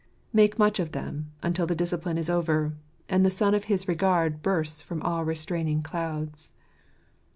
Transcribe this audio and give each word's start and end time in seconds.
Make 0.33 0.57
much 0.57 0.79
of 0.79 0.93
them 0.93 1.31
until 1.43 1.67
the 1.67 1.75
disci 1.75 2.01
pline 2.01 2.17
is 2.17 2.27
over, 2.27 2.73
and 3.07 3.23
the 3.23 3.29
sun 3.29 3.53
of 3.53 3.65
his 3.65 3.87
regard 3.87 4.41
bursts 4.41 4.81
from 4.81 4.99
all 5.03 5.23
restraining 5.23 5.83
clouds. 5.83 6.51